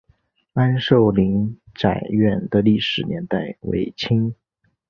[0.53, 4.33] 安寿林宅院的历史年代为清。